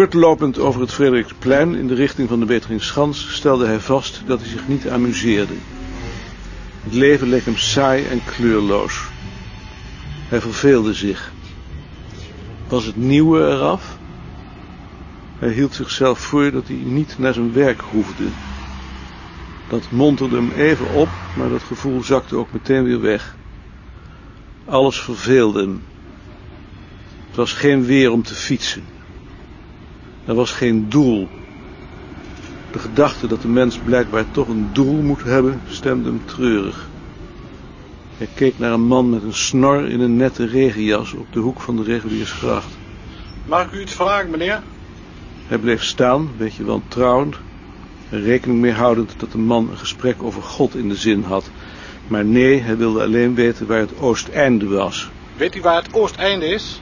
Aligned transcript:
Voortlopend 0.00 0.58
over 0.58 0.80
het 0.80 0.92
Frederiksplein 0.92 1.74
in 1.74 1.86
de 1.86 1.94
richting 1.94 2.28
van 2.28 2.40
de 2.40 2.46
Beteringschans 2.46 3.34
stelde 3.34 3.66
hij 3.66 3.80
vast 3.80 4.22
dat 4.26 4.40
hij 4.40 4.48
zich 4.48 4.68
niet 4.68 4.88
amuseerde. 4.88 5.54
Het 6.82 6.94
leven 6.94 7.28
leek 7.28 7.44
hem 7.44 7.56
saai 7.56 8.04
en 8.04 8.24
kleurloos. 8.24 9.10
Hij 10.28 10.40
verveelde 10.40 10.94
zich. 10.94 11.32
Was 12.68 12.84
het 12.84 12.96
nieuwe 12.96 13.40
eraf? 13.40 13.98
Hij 15.38 15.52
hield 15.52 15.74
zichzelf 15.74 16.18
voor 16.18 16.50
dat 16.50 16.66
hij 16.66 16.76
niet 16.76 17.18
naar 17.18 17.34
zijn 17.34 17.52
werk 17.52 17.80
hoefde. 17.80 18.32
Dat 19.68 19.90
monterde 19.90 20.36
hem 20.36 20.50
even 20.50 20.88
op, 20.88 21.08
maar 21.32 21.48
dat 21.48 21.62
gevoel 21.62 22.02
zakte 22.02 22.36
ook 22.36 22.52
meteen 22.52 22.84
weer 22.84 23.00
weg. 23.00 23.36
Alles 24.64 25.00
verveelde 25.00 25.60
hem. 25.60 25.82
Het 27.26 27.36
was 27.36 27.52
geen 27.52 27.84
weer 27.84 28.10
om 28.10 28.22
te 28.22 28.34
fietsen. 28.34 28.99
Er 30.24 30.34
was 30.34 30.52
geen 30.52 30.88
doel. 30.88 31.28
De 32.70 32.78
gedachte 32.78 33.26
dat 33.26 33.42
de 33.42 33.48
mens 33.48 33.78
blijkbaar 33.78 34.24
toch 34.30 34.48
een 34.48 34.68
doel 34.72 35.02
moet 35.02 35.22
hebben, 35.22 35.60
stemde 35.68 36.08
hem 36.08 36.24
treurig. 36.24 36.88
Hij 38.16 38.28
keek 38.34 38.58
naar 38.58 38.72
een 38.72 38.86
man 38.86 39.10
met 39.10 39.22
een 39.22 39.34
snor 39.34 39.88
in 39.88 40.00
een 40.00 40.16
nette 40.16 40.46
regenjas 40.46 41.12
op 41.12 41.26
de 41.32 41.38
hoek 41.38 41.60
van 41.60 41.76
de 41.76 41.82
reguliersgracht. 41.82 42.78
Mag 43.46 43.64
ik 43.66 43.72
u 43.72 43.80
iets 43.80 43.94
vragen, 43.94 44.30
meneer? 44.30 44.62
Hij 45.46 45.58
bleef 45.58 45.84
staan, 45.84 46.20
een 46.20 46.36
beetje 46.36 46.64
wantrouwend, 46.64 47.36
er 48.10 48.20
rekening 48.20 48.60
mee 48.60 48.72
houdend 48.72 49.14
dat 49.16 49.32
de 49.32 49.38
man 49.38 49.68
een 49.70 49.78
gesprek 49.78 50.22
over 50.22 50.42
God 50.42 50.74
in 50.74 50.88
de 50.88 50.96
zin 50.96 51.22
had. 51.22 51.50
Maar 52.08 52.24
nee, 52.24 52.60
hij 52.60 52.76
wilde 52.76 53.02
alleen 53.02 53.34
weten 53.34 53.66
waar 53.66 53.78
het 53.78 53.98
oosteinde 53.98 54.66
was. 54.66 55.10
Weet 55.36 55.54
u 55.54 55.60
waar 55.60 55.82
het 55.82 55.94
oosteinde 55.94 56.46
is? 56.46 56.80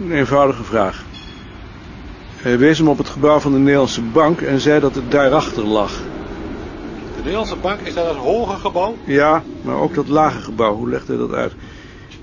Een 0.00 0.12
eenvoudige 0.12 0.64
vraag. 0.64 1.04
Hij 2.48 2.58
wees 2.58 2.78
hem 2.78 2.88
op 2.88 2.98
het 2.98 3.08
gebouw 3.08 3.38
van 3.38 3.52
de 3.52 3.58
Nederlandse 3.58 4.02
Bank 4.02 4.40
en 4.40 4.60
zei 4.60 4.80
dat 4.80 4.94
het 4.94 5.10
daarachter 5.10 5.64
lag. 5.64 5.90
De 7.14 7.16
Nederlandse 7.16 7.56
Bank 7.56 7.80
is 7.80 7.94
dat 7.94 8.06
het 8.06 8.16
hoge 8.16 8.58
gebouw? 8.58 8.96
Ja, 9.04 9.44
maar 9.60 9.76
ook 9.76 9.94
dat 9.94 10.08
lage 10.08 10.40
gebouw. 10.40 10.74
Hoe 10.74 10.88
legde 10.88 11.12
hij 11.12 11.26
dat 11.26 11.32
uit? 11.32 11.52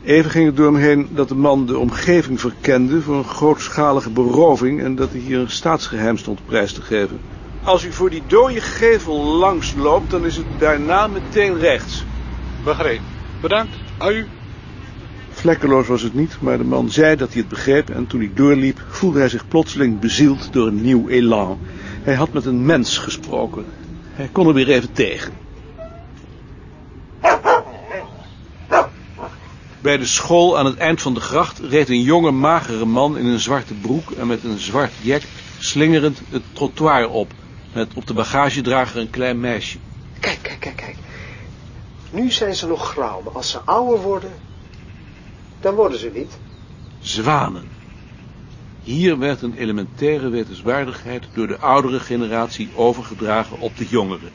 Even 0.04 0.32
ging 0.32 0.46
het 0.46 0.58
door 0.58 0.66
hem 0.66 0.82
heen 0.82 1.08
dat 1.12 1.28
de 1.28 1.36
man 1.36 1.66
de 1.66 1.78
omgeving 1.78 2.40
verkende 2.40 3.02
voor 3.02 3.16
een 3.16 3.24
grootschalige 3.24 4.10
beroving 4.10 4.82
en 4.82 4.96
dat 4.96 5.10
hij 5.10 5.20
hier 5.20 5.40
een 5.40 5.52
staatsgeheim 5.52 6.18
stond 6.18 6.46
prijs 6.46 6.74
te 6.74 6.82
geven. 6.82 7.20
Als 7.64 7.84
u 7.84 7.92
voor 7.92 8.10
die 8.10 8.24
dode 8.28 8.62
gevel 8.62 9.24
langs 9.24 9.74
loopt, 9.74 10.10
dan 10.10 10.26
is 10.26 10.36
het 10.36 10.46
daarna 10.60 11.08
meteen 11.08 11.60
rechts. 11.60 12.06
Begrepen. 12.64 13.06
Bedankt. 13.42 13.76
U. 14.08 14.28
Vlekkeloos 15.46 15.88
was 15.88 16.02
het 16.02 16.14
niet, 16.14 16.42
maar 16.42 16.58
de 16.58 16.64
man 16.64 16.90
zei 16.90 17.16
dat 17.16 17.32
hij 17.32 17.40
het 17.40 17.50
begreep 17.50 17.90
en 17.90 18.08
toen 18.08 18.20
hij 18.20 18.32
doorliep 18.34 18.84
voelde 18.88 19.20
hij 19.20 19.30
zich 19.30 19.48
plotseling 19.48 20.00
bezield 20.00 20.54
door 20.54 20.68
een 20.68 20.82
nieuw 20.82 21.08
elan. 21.08 21.60
Hij 22.04 22.14
had 22.14 22.34
met 22.34 22.46
een 22.46 22.66
mens 22.66 22.98
gesproken. 22.98 23.66
Hij 24.14 24.30
kon 24.32 24.48
er 24.48 24.54
weer 24.54 24.70
even 24.70 24.92
tegen. 24.92 25.34
Bij 29.82 29.98
de 29.98 30.06
school 30.06 30.58
aan 30.58 30.66
het 30.66 30.78
eind 30.78 31.02
van 31.02 31.14
de 31.14 31.20
gracht 31.20 31.60
reed 31.60 31.90
een 31.90 32.02
jonge 32.02 32.32
magere 32.32 32.86
man 32.86 33.18
in 33.18 33.26
een 33.26 33.40
zwarte 33.40 33.74
broek 33.74 34.12
en 34.12 34.28
met 34.28 34.44
een 34.44 34.60
zwart 34.60 34.92
jek 35.02 35.24
slingerend 35.58 36.22
het 36.30 36.44
trottoir 36.54 37.10
op, 37.10 37.34
met 37.74 37.94
op 37.94 38.08
de 38.08 38.14
bagagedrager 38.14 39.00
een 39.00 39.10
klein 39.10 39.40
meisje. 39.40 39.78
Kijk, 40.20 40.40
kijk, 40.42 40.60
kijk, 40.60 40.76
kijk. 40.76 40.96
Nu 42.10 42.32
zijn 42.32 42.56
ze 42.56 42.68
nog 42.68 42.90
grauw, 42.90 43.24
als 43.34 43.50
ze 43.50 43.60
ouder 43.66 44.02
worden, 44.02 44.32
dan 45.66 45.76
worden 45.76 46.00
ze 46.00 46.12
niet. 46.14 46.40
Zwanen. 47.00 47.68
Hier 48.82 49.18
werd 49.18 49.42
een 49.42 49.54
elementaire 49.54 50.30
wetenswaardigheid 50.30 51.28
door 51.34 51.48
de 51.48 51.58
oudere 51.58 52.00
generatie 52.00 52.76
overgedragen 52.76 53.60
op 53.60 53.78
de 53.78 53.88
jongere. 53.88 54.30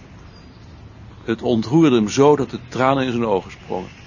Het 1.25 1.43
ontroerde 1.43 1.97
hem 1.97 2.09
zo 2.09 2.37
dat 2.37 2.51
de 2.51 2.61
tranen 2.69 3.05
in 3.05 3.11
zijn 3.11 3.25
ogen 3.25 3.51
sprongen. 3.51 4.00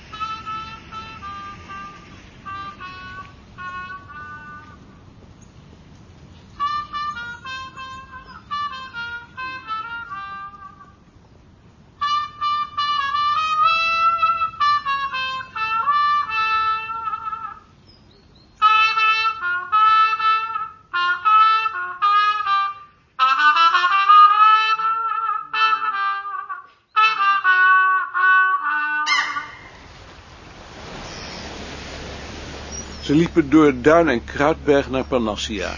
Ze 33.03 33.15
liepen 33.15 33.49
door 33.49 33.81
Duin 33.81 34.07
en 34.07 34.23
Kruidberg 34.23 34.89
naar 34.89 35.03
Panassia. 35.03 35.75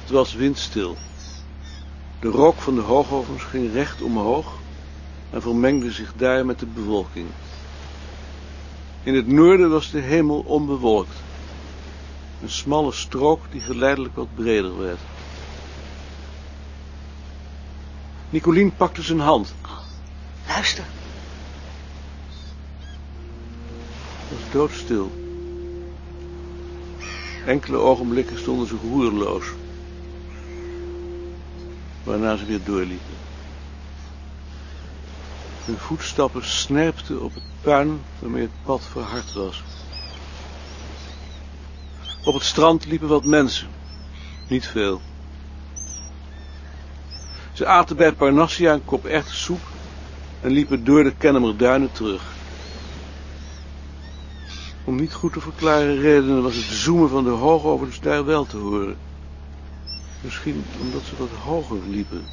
Het 0.00 0.10
was 0.10 0.34
windstil. 0.34 0.96
De 2.20 2.28
rook 2.28 2.60
van 2.60 2.74
de 2.74 2.80
hoogovens 2.80 3.42
ging 3.42 3.72
recht 3.72 4.02
omhoog 4.02 4.52
en 5.30 5.42
vermengde 5.42 5.92
zich 5.92 6.12
daar 6.16 6.46
met 6.46 6.58
de 6.58 6.66
bewolking. 6.66 7.26
In 9.02 9.14
het 9.14 9.26
noorden 9.26 9.70
was 9.70 9.90
de 9.90 10.00
hemel 10.00 10.40
onbewolkt. 10.40 11.16
Een 12.42 12.50
smalle 12.50 12.92
strook 12.92 13.40
die 13.50 13.60
geleidelijk 13.60 14.14
wat 14.14 14.34
breder 14.34 14.78
werd. 14.78 15.00
Nicolien 18.30 18.76
pakte 18.76 19.02
zijn 19.02 19.20
hand. 19.20 19.54
Luister. 20.46 20.84
Het 24.28 24.38
was 24.38 24.52
doodstil. 24.52 25.21
Enkele 27.46 27.76
ogenblikken 27.76 28.38
stonden 28.38 28.66
ze 28.66 28.76
roerloos. 28.82 29.46
Waarna 32.04 32.36
ze 32.36 32.44
weer 32.44 32.64
doorliepen. 32.64 33.14
Hun 35.64 35.78
voetstappen 35.78 36.44
snerpten 36.44 37.22
op 37.22 37.34
het 37.34 37.42
puin 37.60 38.00
waarmee 38.18 38.42
het 38.42 38.62
pad 38.64 38.82
verhard 38.90 39.32
was. 39.32 39.62
Op 42.24 42.34
het 42.34 42.42
strand 42.42 42.86
liepen 42.86 43.08
wat 43.08 43.24
mensen. 43.24 43.68
Niet 44.48 44.66
veel. 44.66 45.00
Ze 47.52 47.66
aten 47.66 47.96
bij 47.96 48.12
Parnassia 48.12 48.72
een 48.72 48.84
kop 48.84 49.22
soep 49.26 49.60
en 50.40 50.50
liepen 50.50 50.84
door 50.84 51.04
de 51.04 51.14
Kennemerduinen 51.14 51.92
terug. 51.92 52.31
Om 54.84 54.96
niet 54.96 55.12
goed 55.12 55.32
te 55.32 55.40
verklaren 55.40 56.00
redenen 56.00 56.42
was 56.42 56.56
het 56.56 56.64
zoemen 56.64 57.08
van 57.08 57.24
de 57.24 57.30
hoogovens 57.30 58.00
daar 58.00 58.24
wel 58.24 58.46
te 58.46 58.56
horen. 58.56 58.96
Misschien 60.22 60.64
omdat 60.80 61.02
ze 61.02 61.16
wat 61.16 61.28
hoger 61.28 61.78
liepen. 61.88 62.24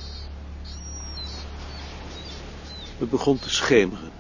Het 2.98 3.10
begon 3.10 3.40
te 3.40 3.50
schemeren. 3.50 4.12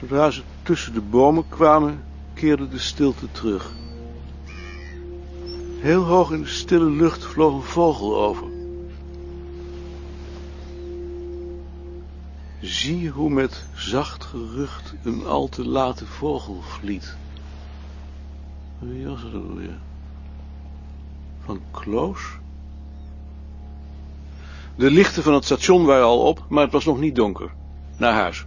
Zodra 0.00 0.30
ze 0.30 0.42
tussen 0.62 0.92
de 0.94 1.00
bomen 1.00 1.48
kwamen, 1.48 2.04
keerde 2.34 2.68
de 2.68 2.78
stilte 2.78 3.30
terug. 3.30 3.72
Heel 5.80 6.02
hoog 6.02 6.30
in 6.30 6.40
de 6.40 6.48
stille 6.48 6.90
lucht 6.90 7.24
vloog 7.24 7.54
een 7.54 7.62
vogel 7.62 8.16
over. 8.16 8.53
Zie 12.64 13.10
hoe 13.10 13.30
met 13.30 13.66
zacht 13.74 14.24
gerucht 14.24 14.94
een 15.02 15.26
al 15.26 15.48
te 15.48 15.66
late 15.66 16.06
vogel 16.06 16.60
vliet. 16.62 17.16
Wie 18.78 19.06
was 19.06 19.22
het 19.22 19.34
alweer? 19.34 19.78
Van 21.44 21.60
Kloos? 21.70 22.20
De 24.76 24.90
lichten 24.90 25.22
van 25.22 25.34
het 25.34 25.44
station 25.44 25.84
waren 25.84 26.04
al 26.04 26.20
op, 26.20 26.44
maar 26.48 26.62
het 26.62 26.72
was 26.72 26.84
nog 26.84 26.98
niet 26.98 27.14
donker. 27.14 27.52
Naar 27.96 28.12
huis. 28.12 28.46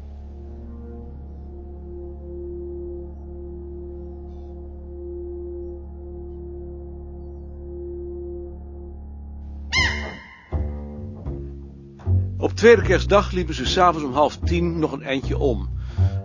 Tweede 12.58 12.82
kerstdag 12.82 13.32
liepen 13.32 13.54
ze 13.54 13.66
s'avonds 13.66 14.06
om 14.06 14.14
half 14.14 14.38
tien 14.38 14.80
nog 14.80 14.92
een 14.92 15.04
eindje 15.04 15.38
om. 15.38 15.70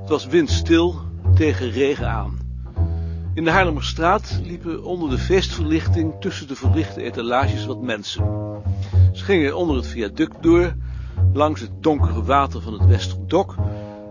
Het 0.01 0.09
was 0.09 0.27
windstil, 0.27 0.95
tegen 1.35 1.71
regen 1.71 2.09
aan. 2.09 2.39
In 3.35 3.45
de 3.45 3.51
Haarlemmerstraat 3.51 4.41
liepen 4.43 4.85
onder 4.85 5.11
de 5.11 5.19
feestverlichting 5.19 6.15
tussen 6.21 6.49
de 6.49 6.57
verlichte 6.57 7.03
etalages 7.03 7.67
wat 7.67 7.83
mensen. 7.83 8.25
Ze 9.13 9.25
gingen 9.25 9.57
onder 9.57 9.77
het 9.77 9.87
viaduct 9.87 10.43
door, 10.43 10.75
langs 11.33 11.61
het 11.61 11.71
donkere 11.81 12.23
water 12.23 12.61
van 12.61 12.73
het 12.73 12.87
Westerdok 12.87 13.55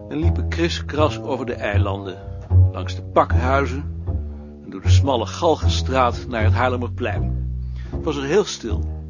en 0.09 0.17
liepen 0.17 0.47
kriskras 0.47 1.19
over 1.19 1.45
de 1.45 1.53
eilanden, 1.53 2.17
langs 2.71 2.95
de 2.95 3.03
pakhuizen, 3.03 4.03
door 4.69 4.81
de 4.81 4.89
smalle 4.89 5.25
Galgenstraat 5.25 6.25
naar 6.27 6.43
het 6.43 6.53
Haarlemmerplein. 6.53 7.53
Het 7.89 8.03
was 8.03 8.15
er 8.15 8.23
heel 8.23 8.45
stil. 8.45 9.00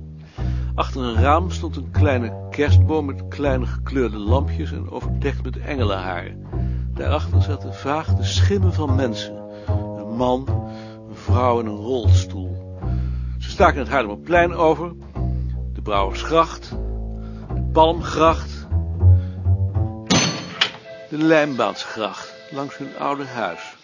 Achter 0.76 1.02
een 1.02 1.22
raam 1.22 1.52
stond 1.52 1.76
een 1.76 1.92
kleine 1.92 2.48
kerstboom 2.50 3.06
met 3.06 3.28
kleine 3.28 3.66
gekleurde 3.66 4.18
lampjes 4.18 4.72
en 4.72 4.90
overdekt 4.90 5.44
met 5.44 5.60
engelenharen. 5.60 6.48
Daarachter 6.94 7.42
zaten 7.42 7.74
vaag 7.74 8.16
de 8.16 8.24
schimmen 8.24 8.74
van 8.74 8.96
mensen. 8.96 9.36
Een 9.98 10.16
man, 10.16 10.46
een 11.10 11.16
vrouw 11.16 11.60
en 11.60 11.66
een 11.66 11.76
rolstoel. 11.76 12.80
Ze 13.40 13.50
staken 13.50 13.80
het 13.80 13.90
Haarlemmerplein 13.90 14.54
over, 14.54 14.94
de 15.74 15.82
Brouwersgracht, 15.82 16.70
de 17.54 17.70
Palmgracht, 17.72 18.68
de 21.10 21.18
Lijnbaansgracht, 21.18 22.34
langs 22.52 22.78
hun 22.78 22.98
oude 23.00 23.26
huis. 23.26 23.76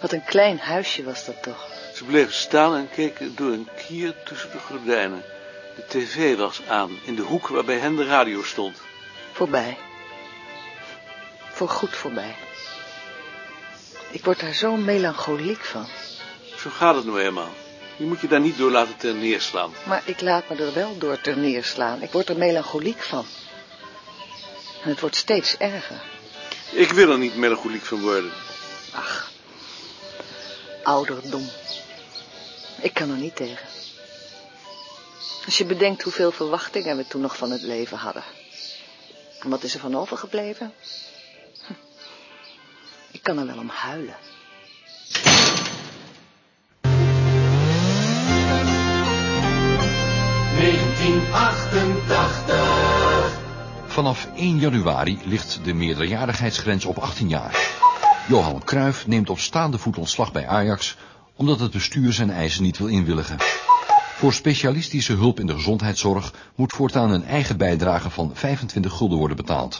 Wat 0.00 0.12
een 0.12 0.24
klein 0.24 0.58
huisje 0.58 1.04
was 1.04 1.26
dat 1.26 1.42
toch. 1.42 1.66
Ze 1.94 2.04
bleven 2.04 2.32
staan 2.32 2.74
en 2.74 2.88
keken 2.90 3.32
door 3.36 3.52
een 3.52 3.68
kier 3.76 4.14
tussen 4.24 4.50
de 4.50 4.58
gordijnen. 4.58 5.22
De 5.76 5.84
tv 5.88 6.36
was 6.36 6.60
aan, 6.68 6.98
in 7.04 7.14
de 7.14 7.22
hoek 7.22 7.48
waarbij 7.48 7.78
hen 7.78 7.96
de 7.96 8.04
radio 8.04 8.42
stond. 8.42 8.80
Voorbij. 9.32 9.78
Voor 11.50 11.68
goed 11.68 11.96
voorbij. 11.96 12.34
Ik 14.10 14.24
word 14.24 14.40
daar 14.40 14.54
zo 14.54 14.76
melancholiek 14.76 15.64
van. 15.64 15.86
Zo 16.56 16.70
gaat 16.70 16.94
het 16.94 17.04
nou 17.04 17.20
eenmaal. 17.20 17.54
Je 17.96 18.04
moet 18.04 18.20
je 18.20 18.28
daar 18.28 18.40
niet 18.40 18.58
door 18.58 18.70
laten 18.70 18.96
ter 18.96 19.14
neerslaan. 19.14 19.72
Maar 19.84 20.02
ik 20.04 20.20
laat 20.20 20.48
me 20.48 20.56
er 20.56 20.74
wel 20.74 20.98
door 20.98 21.20
ter 21.20 21.36
neerslaan. 21.36 22.02
Ik 22.02 22.10
word 22.10 22.28
er 22.28 22.36
melancholiek 22.36 23.02
van. 23.02 23.24
En 24.82 24.88
het 24.88 25.00
wordt 25.00 25.16
steeds 25.16 25.56
erger. 25.56 26.02
Ik 26.70 26.90
wil 26.90 27.10
er 27.10 27.18
niet 27.18 27.36
melancholiek 27.36 27.84
van 27.84 28.00
worden. 28.00 28.32
Ach, 28.94 29.30
ouderdom. 30.82 31.48
Ik 32.80 32.94
kan 32.94 33.10
er 33.10 33.16
niet 33.16 33.36
tegen. 33.36 33.81
Als 35.44 35.58
je 35.58 35.64
bedenkt 35.64 36.02
hoeveel 36.02 36.32
verwachtingen 36.32 36.96
we 36.96 37.06
toen 37.06 37.20
nog 37.20 37.36
van 37.36 37.50
het 37.50 37.62
leven 37.62 37.98
hadden. 37.98 38.22
En 39.40 39.50
wat 39.50 39.62
is 39.62 39.74
er 39.74 39.80
van 39.80 39.96
overgebleven? 39.96 40.72
Hm. 41.66 41.72
Ik 43.10 43.22
kan 43.22 43.38
er 43.38 43.46
wel 43.46 43.58
om 43.58 43.68
huilen. 43.68 44.16
Vanaf 53.86 54.28
1 54.36 54.58
januari 54.58 55.18
ligt 55.24 55.64
de 55.64 55.72
meerderjarigheidsgrens 55.74 56.84
op 56.84 56.98
18 56.98 57.28
jaar. 57.28 57.80
Johan 58.28 58.64
Cruijff 58.64 59.06
neemt 59.06 59.30
op 59.30 59.38
staande 59.38 59.78
voet 59.78 59.98
ontslag 59.98 60.32
bij 60.32 60.46
Ajax... 60.46 60.96
omdat 61.36 61.60
het 61.60 61.70
bestuur 61.70 62.12
zijn 62.12 62.30
eisen 62.30 62.62
niet 62.62 62.78
wil 62.78 62.86
inwilligen. 62.86 63.36
Voor 64.22 64.32
specialistische 64.32 65.12
hulp 65.12 65.40
in 65.40 65.46
de 65.46 65.54
gezondheidszorg 65.54 66.34
moet 66.54 66.72
voortaan 66.72 67.10
een 67.10 67.24
eigen 67.24 67.56
bijdrage 67.56 68.10
van 68.10 68.30
25 68.34 68.92
gulden 68.92 69.18
worden 69.18 69.36
betaald. 69.36 69.78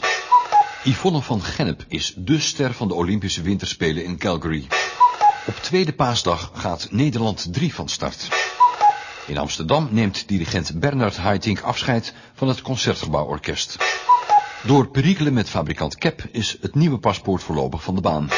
Yvonne 0.83 1.21
van 1.21 1.41
Gennep 1.41 1.85
is 1.87 2.13
de 2.17 2.39
ster 2.39 2.73
van 2.73 2.87
de 2.87 2.93
Olympische 2.93 3.41
Winterspelen 3.41 4.03
in 4.03 4.17
Calgary. 4.17 4.67
Op 5.47 5.55
tweede 5.55 5.93
paasdag 5.93 6.51
gaat 6.53 6.87
Nederland 6.91 7.53
3 7.53 7.73
van 7.73 7.89
start. 7.89 8.27
In 9.27 9.37
Amsterdam 9.37 9.87
neemt 9.91 10.27
dirigent 10.27 10.79
Bernard 10.79 11.17
Haitink 11.17 11.61
afscheid 11.61 12.13
van 12.33 12.47
het 12.47 12.61
Concertgebouworkest. 12.61 13.77
Door 14.63 14.87
perikelen 14.87 15.33
met 15.33 15.49
fabrikant 15.49 15.95
Kep 15.95 16.27
is 16.31 16.57
het 16.61 16.75
nieuwe 16.75 16.97
paspoort 16.97 17.43
voorlopig 17.43 17.83
van 17.83 17.95
de 17.95 18.01
baan. 18.01 18.29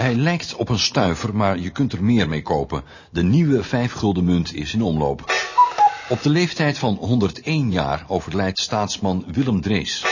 Hij 0.00 0.14
lijkt 0.14 0.54
op 0.54 0.68
een 0.68 0.78
stuiver, 0.78 1.36
maar 1.36 1.58
je 1.58 1.70
kunt 1.70 1.92
er 1.92 2.04
meer 2.04 2.28
mee 2.28 2.42
kopen. 2.42 2.82
De 3.10 3.22
nieuwe 3.22 3.62
5 3.62 3.92
gulden 3.92 4.24
munt 4.24 4.54
is 4.54 4.74
in 4.74 4.82
omloop. 4.82 5.32
Op 6.08 6.22
de 6.22 6.30
leeftijd 6.30 6.78
van 6.78 6.94
101 7.00 7.70
jaar 7.70 8.04
overlijdt 8.08 8.58
staatsman 8.58 9.24
Willem 9.32 9.60
Drees. 9.60 10.04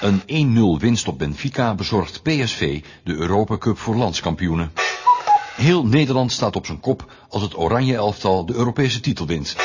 Een 0.00 0.78
1-0 0.78 0.80
winst 0.80 1.08
op 1.08 1.18
Benfica 1.18 1.74
bezorgt 1.74 2.22
PSV 2.22 2.82
de 3.04 3.14
Europa 3.14 3.58
Cup 3.58 3.78
voor 3.78 3.96
landskampioenen. 3.96 4.72
Heel 5.56 5.86
Nederland 5.86 6.32
staat 6.32 6.56
op 6.56 6.66
zijn 6.66 6.80
kop 6.80 7.12
als 7.28 7.42
het 7.42 7.58
oranje 7.58 7.94
elftal 7.94 8.46
de 8.46 8.54
Europese 8.54 9.00
titel 9.00 9.26
wint. 9.26 9.56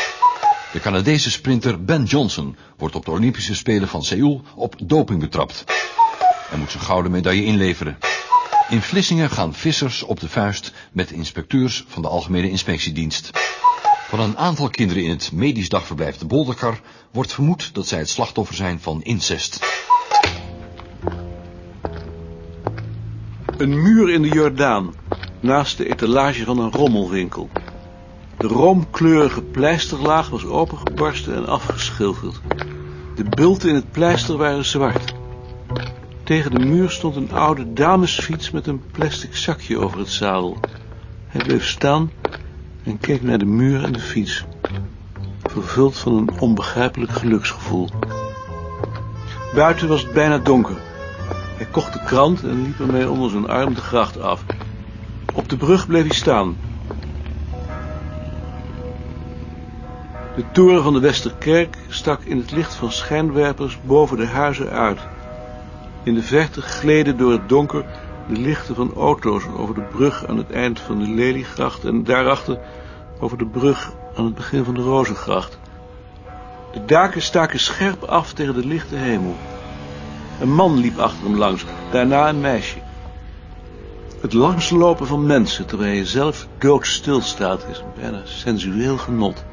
De 0.72 0.80
Canadese 0.80 1.32
sprinter 1.32 1.84
Ben 1.84 2.04
Johnson 2.04 2.56
wordt 2.78 2.96
op 2.96 3.06
de 3.06 3.12
Olympische 3.12 3.56
Spelen 3.56 3.88
van 3.88 4.04
Seoul 4.04 4.42
op 4.56 4.76
doping 4.84 5.20
betrapt. 5.20 5.64
En 6.52 6.60
moet 6.60 6.72
zijn 6.72 6.84
gouden 6.84 7.12
medaille 7.12 7.46
inleveren. 7.46 7.98
In 8.70 8.82
Vlissingen 8.82 9.30
gaan 9.30 9.54
vissers 9.54 10.04
op 10.04 10.20
de 10.20 10.30
vuist 10.30 10.74
met 10.92 11.12
inspecteurs 11.12 11.86
van 11.88 12.02
de 12.02 12.08
Algemene 12.08 12.50
Inspectiedienst. 12.50 13.30
Van 14.08 14.20
een 14.20 14.38
aantal 14.38 14.70
kinderen 14.70 15.04
in 15.04 15.10
het 15.10 15.32
medisch 15.32 15.70
dagverblijf 15.70 16.18
de 16.18 16.26
Bolderkar 16.26 16.80
wordt 17.12 17.34
vermoed 17.34 17.74
dat 17.74 17.88
zij 17.88 18.00
het 18.00 18.10
slachtoffer 18.10 18.56
zijn 18.56 18.80
van 18.80 19.02
incest. 19.04 19.60
Een 23.58 23.82
muur 23.82 24.10
in 24.10 24.22
de 24.22 24.28
Jordaan, 24.28 24.94
naast 25.40 25.78
de 25.78 25.90
etalage 25.90 26.44
van 26.44 26.60
een 26.60 26.72
rommelwinkel. 26.72 27.50
De 28.38 28.48
roomkleurige 28.48 29.42
pleisterlaag 29.42 30.30
was 30.30 30.46
opengebarsten 30.46 31.36
en 31.36 31.48
afgeschilderd. 31.48 32.42
De 33.16 33.24
bulten 33.24 33.70
in 33.70 33.76
het 33.76 33.92
pleister 33.92 34.38
waren 34.38 34.66
zwart. 34.66 35.14
Tegen 36.26 36.52
de 36.52 36.66
muur 36.66 36.90
stond 36.90 37.16
een 37.16 37.32
oude 37.32 37.74
damesfiets 37.74 38.52
met 38.52 38.68
een 38.68 38.84
plastic 38.92 39.36
zakje 39.36 39.80
over 39.80 40.00
het 40.00 40.10
zadel. 40.10 40.58
Hij 41.28 41.46
bleef 41.46 41.66
staan 41.66 42.12
en 42.84 42.98
keek 42.98 43.22
naar 43.22 43.38
de 43.38 43.46
muur 43.46 43.84
en 43.84 43.94
de 43.94 44.00
fiets. 44.00 44.46
Vervuld 45.44 45.98
van 45.98 46.14
een 46.14 46.40
onbegrijpelijk 46.40 47.12
geluksgevoel. 47.12 47.90
Buiten 49.54 49.88
was 49.88 50.02
het 50.02 50.14
bijna 50.14 50.38
donker. 50.38 50.78
Hij 51.58 51.66
kocht 51.66 51.94
de 51.94 52.04
krant 52.04 52.44
en 52.44 52.62
liep 52.62 52.80
ermee 52.80 53.10
onder 53.10 53.30
zijn 53.30 53.48
arm 53.48 53.74
de 53.74 53.82
gracht 53.82 54.20
af. 54.20 54.44
Op 55.34 55.50
de 55.50 55.58
brug 55.58 55.88
bleef 55.88 56.06
hij 56.06 56.16
staan. 56.16 56.58
De 60.36 60.46
toren 60.52 60.84
van 60.84 60.94
de 60.94 61.00
Westerkerk 61.00 61.78
stak 61.88 62.22
in 62.22 62.38
het 62.38 62.52
licht 62.52 62.76
van 62.76 62.92
schijnwerpers 62.92 63.80
boven 63.82 64.18
de 64.18 64.28
huizen 64.28 64.70
uit. 64.70 65.00
In 66.06 66.14
de 66.14 66.24
verte 66.24 66.62
gleden 66.62 67.18
door 67.18 67.32
het 67.32 67.50
donker 67.50 67.86
de 68.28 68.38
lichten 68.38 68.76
van 68.76 68.94
auto's 68.94 69.44
over 69.58 69.76
de 69.76 69.82
brug 69.82 70.26
aan 70.28 70.38
het 70.38 70.52
eind 70.52 70.80
van 70.80 71.00
de 71.00 71.10
Leliegracht 71.10 71.86
en 71.86 72.04
daarachter 72.04 72.60
over 73.20 73.38
de 73.38 73.46
brug 73.46 73.92
aan 74.16 74.26
het 74.26 74.36
begin 74.36 74.64
van 74.64 74.74
de 74.74 74.82
Rozengracht. 74.82 75.60
De 76.74 76.86
daken 76.86 77.22
staken 77.22 77.60
scherp 77.60 78.04
af 78.04 78.34
tegen 78.34 78.54
de 78.54 78.66
lichte 78.66 78.96
hemel. 78.96 79.36
Een 80.40 80.54
man 80.54 80.78
liep 80.78 80.98
achter 80.98 81.24
hem 81.24 81.38
langs, 81.38 81.66
daarna 81.92 82.30
een 82.30 82.42
meisje. 82.42 82.78
Het 84.22 84.34
langslopen 84.34 85.08
van 85.08 85.26
mensen 85.26 85.66
terwijl 85.66 85.94
je 85.94 86.06
zelf 86.06 86.48
doodstil 86.58 87.22
staat 87.22 87.66
is 87.70 87.80
een 87.80 88.02
bijna 88.02 88.22
sensueel 88.24 88.98
genot. 88.98 89.46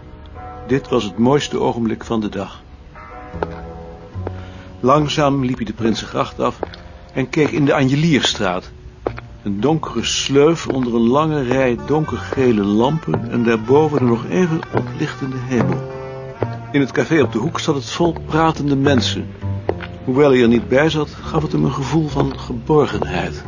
Dit 0.66 0.88
was 0.88 1.04
het 1.04 1.18
mooiste 1.18 1.58
ogenblik 1.58 2.04
van 2.04 2.20
de 2.20 2.28
dag. 2.28 2.61
Langzaam 4.82 5.44
liep 5.44 5.56
hij 5.56 5.66
de 5.66 5.72
Prinsengracht 5.72 6.40
af 6.40 6.58
en 7.12 7.28
keek 7.28 7.50
in 7.50 7.64
de 7.64 7.74
Angelierstraat. 7.74 8.72
Een 9.42 9.60
donkere 9.60 10.04
sleuf 10.04 10.66
onder 10.68 10.94
een 10.94 11.08
lange 11.08 11.42
rij 11.42 11.78
donkergele 11.86 12.64
lampen 12.64 13.30
en 13.30 13.44
daarboven 13.44 13.98
de 13.98 14.04
nog 14.04 14.26
even 14.28 14.60
oplichtende 14.74 15.36
hemel. 15.36 15.90
In 16.72 16.80
het 16.80 16.92
café 16.92 17.22
op 17.22 17.32
de 17.32 17.38
hoek 17.38 17.60
zat 17.60 17.74
het 17.74 17.90
vol 17.90 18.16
pratende 18.26 18.76
mensen. 18.76 19.26
Hoewel 20.04 20.30
hij 20.30 20.42
er 20.42 20.48
niet 20.48 20.68
bij 20.68 20.90
zat, 20.90 21.10
gaf 21.22 21.42
het 21.42 21.52
hem 21.52 21.64
een 21.64 21.72
gevoel 21.72 22.08
van 22.08 22.38
geborgenheid. 22.38 23.44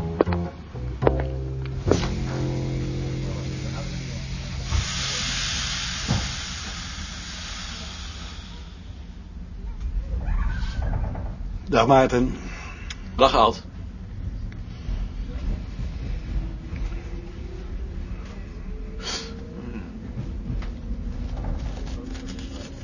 Dag 11.75 11.87
Maarten. 11.87 12.35
Dag 13.17 13.35
Alt. 13.37 13.65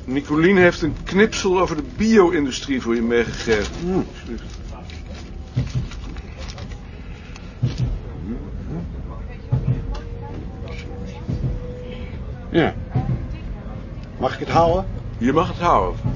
Nicolien 0.03 0.57
heeft 0.57 0.81
een 0.81 0.95
knipsel 1.03 1.59
over 1.59 1.75
de 1.75 1.83
bio-industrie 1.97 2.81
voor 2.81 2.95
je 2.95 3.01
meegegeven. 3.01 3.75
Hmm. 3.79 4.05
Ja. 12.49 12.73
Mag 14.19 14.33
ik 14.33 14.39
het 14.39 14.49
houden? 14.49 14.85
Je 15.17 15.33
mag 15.33 15.47
het 15.47 15.59
houden. 15.59 16.10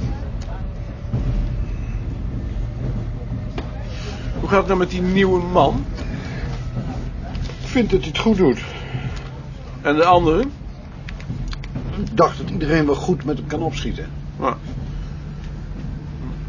Hoe 4.46 4.54
gaat 4.54 4.64
het 4.64 4.74
nou 4.76 4.80
met 4.80 4.90
die 4.90 5.02
nieuwe 5.02 5.42
man? 5.42 5.86
Ik 7.62 7.68
vind 7.68 7.90
dat 7.90 8.00
hij 8.00 8.10
het 8.10 8.18
goed 8.18 8.38
doet. 8.38 8.60
En 9.82 9.96
de 9.96 10.06
andere? 10.06 10.42
Ik 11.98 12.18
dacht 12.18 12.38
dat 12.38 12.50
iedereen 12.50 12.86
wel 12.86 12.96
goed 12.96 13.26
met 13.26 13.38
hem 13.38 13.48
kan 13.48 13.62
opschieten. 13.62 14.10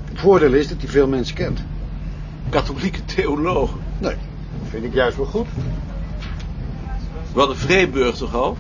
Het 0.05 0.21
voordeel 0.21 0.53
is 0.53 0.69
dat 0.69 0.81
hij 0.81 0.89
veel 0.89 1.09
mensen 1.09 1.35
kent. 1.35 1.61
katholieke 2.49 3.05
theologen. 3.05 3.79
Nee, 3.99 4.15
dat 4.61 4.69
vind 4.69 4.85
ik 4.85 4.95
juist 4.95 5.17
wel 5.17 5.27
goed. 5.27 5.47
We 7.33 7.39
hadden 7.39 7.57
Vreeburg 7.57 8.17
toch 8.17 8.35
al? 8.35 8.57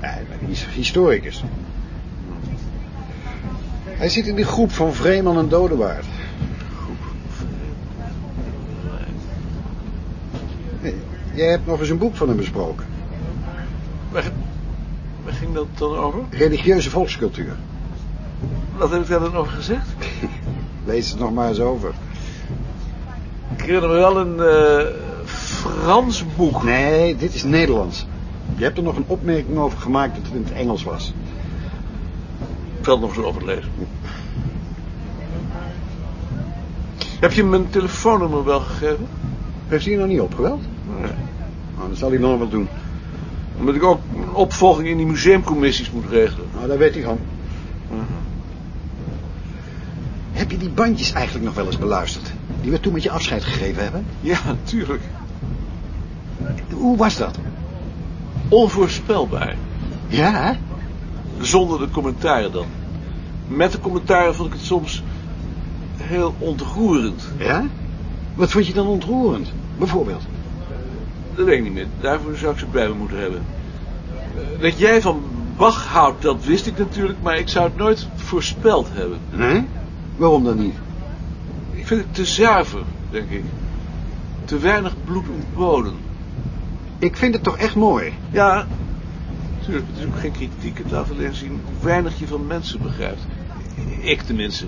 Nee, 0.00 0.10
maar 0.28 0.38
die 0.40 0.50
is 0.50 0.66
historicus. 0.74 1.44
Hij 3.84 4.08
zit 4.08 4.26
in 4.26 4.34
die 4.34 4.44
groep 4.44 4.72
van 4.72 4.94
Vreeman 4.94 5.38
en 5.38 5.48
Dodewaard. 5.48 6.06
Jij 11.34 11.50
hebt 11.50 11.66
nog 11.66 11.80
eens 11.80 11.88
een 11.88 11.98
boek 11.98 12.16
van 12.16 12.28
hem 12.28 12.36
besproken. 12.36 12.86
Waar, 14.10 14.30
waar 15.24 15.34
ging 15.34 15.54
dat 15.54 15.66
dan 15.74 15.96
over? 15.96 16.20
Religieuze 16.30 16.90
volkscultuur. 16.90 17.56
Wat 18.76 18.90
heb 18.90 19.00
ik 19.00 19.08
daar 19.08 19.20
dan 19.20 19.36
over 19.36 19.52
gezegd? 19.52 19.88
Lees 20.86 21.10
het 21.10 21.18
nog 21.18 21.32
maar 21.32 21.48
eens 21.48 21.60
over. 21.60 21.92
Ik 23.56 23.60
herinner 23.60 23.90
me 23.90 23.96
wel 23.96 24.18
een 24.18 24.40
eh, 24.40 24.86
Frans 25.24 26.24
boek. 26.36 26.62
Nee, 26.62 27.16
dit 27.16 27.34
is 27.34 27.44
Nederlands. 27.44 28.06
Je 28.56 28.64
hebt 28.64 28.76
er 28.76 28.82
nog 28.82 28.96
een 28.96 29.04
opmerking 29.06 29.58
over 29.58 29.78
gemaakt 29.78 30.14
dat 30.14 30.24
het 30.24 30.34
in 30.34 30.42
het 30.42 30.52
Engels 30.52 30.82
was. 30.82 31.12
Ik 32.78 32.84
zal 32.84 32.92
het 32.92 33.02
nog 33.02 33.16
eens 33.16 33.26
overlezen. 33.26 33.70
Heb 37.20 37.32
je 37.32 37.44
mijn 37.44 37.70
telefoonnummer 37.70 38.44
wel 38.44 38.60
gegeven? 38.60 39.06
Heeft 39.68 39.84
hij 39.84 39.92
je 39.92 39.98
nog 39.98 40.08
niet 40.08 40.20
opgebeld? 40.20 40.62
Nee. 41.04 41.14
Nou, 41.76 41.88
dat 41.88 41.98
zal 41.98 42.10
hij 42.10 42.18
nog 42.18 42.38
wel 42.38 42.48
doen. 42.48 42.68
Omdat 43.58 43.74
ik 43.74 43.82
ook 43.82 44.00
een 44.14 44.34
opvolging 44.34 44.88
in 44.88 44.96
die 44.96 45.06
museumcommissies 45.06 45.90
moet 45.90 46.08
regelen. 46.10 46.46
Nou, 46.54 46.68
daar 46.68 46.78
weet 46.78 46.94
hij 46.94 47.02
van. 47.02 47.18
Heb 50.32 50.50
je 50.50 50.58
die 50.58 50.68
bandjes 50.68 51.12
eigenlijk 51.12 51.44
nog 51.44 51.54
wel 51.54 51.66
eens 51.66 51.78
beluisterd? 51.78 52.32
Die 52.60 52.70
we 52.70 52.80
toen 52.80 52.92
met 52.92 53.02
je 53.02 53.10
afscheid 53.10 53.44
gegeven 53.44 53.82
hebben? 53.82 54.04
Ja, 54.20 54.38
natuurlijk. 54.46 55.02
Hoe 56.72 56.96
was 56.96 57.16
dat? 57.16 57.38
Onvoorspelbaar. 58.48 59.56
Ja, 60.06 60.32
hè? 60.32 60.52
Zonder 61.40 61.78
de 61.78 61.90
commentaren 61.90 62.52
dan. 62.52 62.66
Met 63.48 63.72
de 63.72 63.80
commentaren 63.80 64.34
vond 64.34 64.48
ik 64.48 64.54
het 64.54 64.64
soms 64.64 65.02
heel 65.96 66.34
ontroerend. 66.38 67.28
Ja? 67.38 67.64
Wat 68.34 68.50
vond 68.50 68.66
je 68.66 68.72
dan 68.72 68.86
ontroerend? 68.86 69.52
Bijvoorbeeld? 69.78 70.22
Dat 71.36 71.46
weet 71.46 71.56
ik 71.58 71.62
niet 71.62 71.72
meer. 71.72 71.86
Daarvoor 72.00 72.36
zou 72.36 72.52
ik 72.52 72.58
ze 72.58 72.66
bij 72.66 72.88
me 72.88 72.94
moeten 72.94 73.18
hebben. 73.20 73.42
Eh, 74.54 74.60
Dat 74.62 74.78
jij 74.78 75.00
van 75.02 75.22
Bach 75.56 75.86
houdt, 75.86 76.22
dat 76.22 76.44
wist 76.44 76.66
ik 76.66 76.78
natuurlijk, 76.78 77.18
maar 77.22 77.38
ik 77.38 77.48
zou 77.48 77.64
het 77.66 77.76
nooit 77.76 78.08
voorspeld 78.14 78.88
hebben. 78.92 79.18
Nee? 79.30 79.64
Waarom 80.16 80.44
dan 80.44 80.58
niet? 80.58 80.74
Ik 81.72 81.86
vind 81.86 82.00
het 82.00 82.14
te 82.14 82.24
zuiver, 82.24 82.82
denk 83.10 83.30
ik. 83.30 83.44
Te 84.44 84.58
weinig 84.58 84.94
bloed 85.04 85.24
ontboden. 85.28 85.92
Ik 86.98 87.16
vind 87.16 87.34
het 87.34 87.42
toch 87.42 87.56
echt 87.56 87.74
mooi. 87.74 88.12
Ja, 88.30 88.66
natuurlijk, 89.58 89.86
het 89.92 89.98
is 89.98 90.06
ook 90.06 90.18
geen 90.20 90.32
kritiek. 90.32 90.78
Het 90.78 90.90
laat 90.90 91.10
alleen 91.10 91.34
zien 91.34 91.48
hoe 91.64 91.84
weinig 91.86 92.18
je 92.18 92.26
van 92.26 92.46
mensen 92.46 92.82
begrijpt. 92.82 93.20
Ik 94.00 94.20
tenminste. 94.22 94.66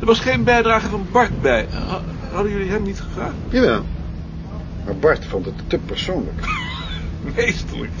Er 0.00 0.06
was 0.06 0.20
geen 0.20 0.44
bijdrage 0.44 0.88
van 0.88 1.06
Bart 1.12 1.40
bij. 1.42 1.66
Ha- 1.88 2.00
Hadden 2.32 2.52
jullie 2.52 2.70
hem 2.70 2.82
niet 2.82 3.00
gevraagd? 3.00 3.34
Jawel. 3.48 3.84
Maar 4.86 4.96
Bart 4.96 5.24
vond 5.24 5.44
het 5.44 5.54
te 5.66 5.78
persoonlijk. 5.78 6.48
Meesterlijk. 7.36 7.92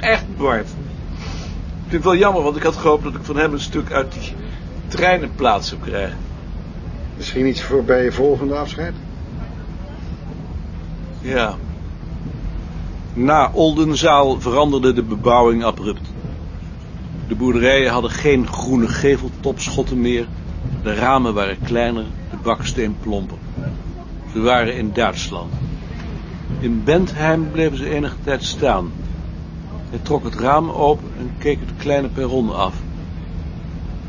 Echt 0.00 0.36
Bart. 0.36 0.68
Ik 0.68 1.90
vind 1.90 1.92
het 1.92 2.04
wel 2.04 2.16
jammer, 2.16 2.42
want 2.42 2.56
ik 2.56 2.62
had 2.62 2.76
gehoopt 2.76 3.04
dat 3.04 3.14
ik 3.14 3.22
van 3.24 3.36
hem 3.36 3.52
een 3.52 3.60
stuk 3.60 3.92
uit 3.92 4.12
die 4.12 4.32
treinenplaats 4.88 5.68
zou 5.68 5.80
krijgen. 5.80 6.18
Misschien 7.16 7.46
iets 7.46 7.62
voor 7.62 7.84
bij 7.84 8.04
je 8.04 8.12
volgende 8.12 8.54
afscheid? 8.54 8.94
Ja. 11.20 11.56
Na 13.14 13.50
Oldenzaal 13.52 14.40
veranderde 14.40 14.92
de 14.92 15.02
bebouwing 15.02 15.64
abrupt. 15.64 16.08
De 17.28 17.34
boerderijen 17.34 17.92
hadden 17.92 18.10
geen 18.10 18.46
groene 18.46 18.88
geveltopschotten 18.88 20.00
meer. 20.00 20.26
De 20.82 20.94
ramen 20.94 21.34
waren 21.34 21.58
kleiner, 21.62 22.04
de 22.30 22.36
baksteen 22.42 22.96
plomper. 23.00 23.38
Ze 24.32 24.40
waren 24.40 24.76
in 24.76 24.92
Duitsland. 24.92 25.52
In 26.60 26.84
Bentheim 26.84 27.50
bleven 27.50 27.78
ze 27.78 27.88
enige 27.88 28.16
tijd 28.24 28.44
staan. 28.44 28.92
Hij 29.90 29.98
trok 30.02 30.24
het 30.24 30.34
raam 30.34 30.70
open 30.70 31.08
en 31.18 31.30
keek 31.38 31.60
het 31.60 31.72
kleine 31.76 32.08
perron 32.08 32.54
af. 32.54 32.74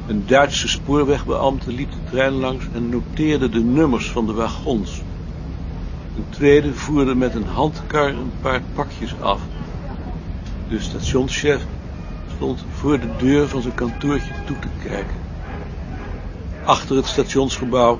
Een 0.07 0.23
Duitse 0.25 0.67
spoorwegbeambte 0.67 1.71
liep 1.71 1.91
de 1.91 1.97
trein 2.09 2.33
langs 2.33 2.65
en 2.73 2.89
noteerde 2.89 3.49
de 3.49 3.59
nummers 3.63 4.09
van 4.09 4.25
de 4.25 4.33
wagons. 4.33 5.03
Een 6.15 6.25
tweede 6.29 6.73
voerde 6.73 7.15
met 7.15 7.35
een 7.35 7.47
handkar 7.47 8.09
een 8.09 8.31
paar 8.41 8.61
pakjes 8.73 9.19
af. 9.19 9.41
De 10.69 10.79
stationschef 10.79 11.65
stond 12.35 12.63
voor 12.69 12.99
de 12.99 13.09
deur 13.17 13.47
van 13.47 13.61
zijn 13.61 13.75
kantoortje 13.75 14.33
toe 14.45 14.59
te 14.59 14.67
kijken. 14.87 15.15
Achter 16.65 16.95
het 16.95 17.05
stationsgebouw 17.05 17.99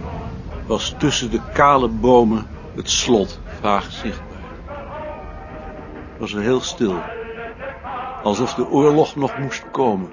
was 0.65 0.95
tussen 0.97 1.31
de 1.31 1.41
kale 1.53 1.87
bomen 1.87 2.45
het 2.75 2.89
slot 2.89 3.39
vaag 3.61 3.91
zichtbaar. 3.91 4.37
Het 6.11 6.19
was 6.19 6.33
er 6.33 6.41
heel 6.41 6.61
stil, 6.61 7.01
alsof 8.23 8.53
de 8.53 8.69
oorlog 8.69 9.15
nog 9.15 9.39
moest 9.39 9.63
komen. 9.71 10.09